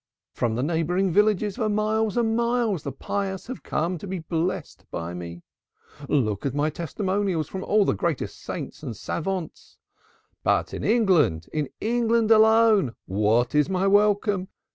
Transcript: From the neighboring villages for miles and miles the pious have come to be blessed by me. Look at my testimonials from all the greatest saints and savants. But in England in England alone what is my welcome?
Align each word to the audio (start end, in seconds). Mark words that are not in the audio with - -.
From 0.33 0.55
the 0.55 0.63
neighboring 0.63 1.11
villages 1.11 1.57
for 1.57 1.69
miles 1.69 2.17
and 2.17 2.35
miles 2.35 2.81
the 2.81 2.91
pious 2.91 3.45
have 3.45 3.61
come 3.61 3.99
to 3.99 4.07
be 4.07 4.17
blessed 4.17 4.83
by 4.89 5.13
me. 5.13 5.43
Look 6.09 6.43
at 6.43 6.55
my 6.55 6.71
testimonials 6.71 7.47
from 7.47 7.63
all 7.63 7.85
the 7.85 7.93
greatest 7.93 8.41
saints 8.41 8.81
and 8.81 8.97
savants. 8.97 9.77
But 10.43 10.73
in 10.73 10.83
England 10.83 11.49
in 11.53 11.69
England 11.79 12.31
alone 12.31 12.95
what 13.05 13.53
is 13.53 13.69
my 13.69 13.85
welcome? 13.85 14.47